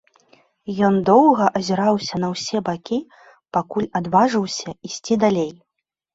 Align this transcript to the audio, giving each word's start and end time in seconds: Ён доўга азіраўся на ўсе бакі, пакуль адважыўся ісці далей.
Ён 0.87 0.95
доўга 1.09 1.45
азіраўся 1.59 2.15
на 2.23 2.27
ўсе 2.33 2.57
бакі, 2.71 2.99
пакуль 3.59 3.87
адважыўся 4.01 4.69
ісці 4.91 5.21
далей. 5.27 5.51